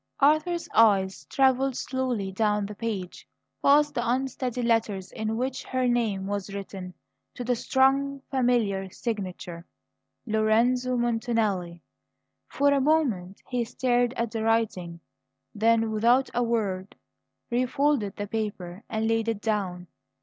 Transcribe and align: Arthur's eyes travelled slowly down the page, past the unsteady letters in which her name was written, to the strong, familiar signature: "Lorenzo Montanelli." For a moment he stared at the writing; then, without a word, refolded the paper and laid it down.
Arthur's 0.19 0.67
eyes 0.73 1.25
travelled 1.25 1.75
slowly 1.75 2.31
down 2.31 2.65
the 2.65 2.73
page, 2.73 3.27
past 3.61 3.93
the 3.93 4.01
unsteady 4.09 4.63
letters 4.63 5.11
in 5.11 5.37
which 5.37 5.63
her 5.63 5.87
name 5.87 6.25
was 6.25 6.51
written, 6.55 6.95
to 7.35 7.43
the 7.43 7.53
strong, 7.55 8.19
familiar 8.31 8.89
signature: 8.89 9.63
"Lorenzo 10.25 10.97
Montanelli." 10.97 11.81
For 12.47 12.69
a 12.73 12.81
moment 12.81 13.43
he 13.47 13.63
stared 13.63 14.13
at 14.15 14.31
the 14.31 14.41
writing; 14.41 15.01
then, 15.53 15.91
without 15.91 16.31
a 16.33 16.41
word, 16.41 16.95
refolded 17.51 18.15
the 18.15 18.25
paper 18.25 18.83
and 18.89 19.07
laid 19.07 19.27
it 19.27 19.39
down. 19.39 19.85